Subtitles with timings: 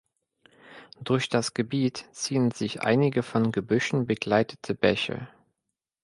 [0.99, 5.27] Durch das Gebiet ziehen sich einige von Gebüschen begleitete Bäche.